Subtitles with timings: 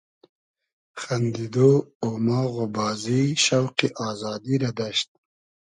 [1.01, 1.55] خئندیدۉ,
[2.05, 5.09] اوماغ و بازی, شۆقی آزادی رۂ دئشت